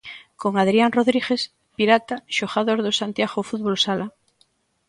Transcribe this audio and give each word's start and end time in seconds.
Con 0.41 0.51
Adrián 0.63 0.91
Rodríguez, 0.97 1.41
Pirata, 1.77 2.15
xogador 2.37 2.77
do 2.85 2.91
Santiago 2.99 3.39
Fútbol 3.49 3.75
Sala. 3.85 4.07